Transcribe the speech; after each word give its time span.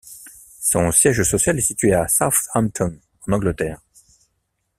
Son 0.59 0.89
siège 0.91 1.21
social 1.21 1.59
est 1.59 1.61
situé 1.61 1.93
à 1.93 2.07
Southampton, 2.07 2.99
en 3.27 3.33
Angleterre. 3.33 3.79